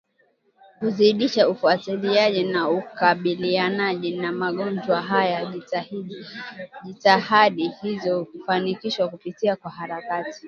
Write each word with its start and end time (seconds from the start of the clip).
kuzidisha 0.79 1.49
ufuatiliaji 1.49 2.43
na 2.43 2.69
ukabilianaji 2.69 4.17
na 4.17 4.31
magonjwa 4.31 5.01
haya 5.01 5.53
Jitihada 6.83 7.69
hizo 7.81 8.23
hufanikishwa 8.23 9.07
kupitia 9.09 9.55
kwa 9.55 9.71
harakati 9.71 10.39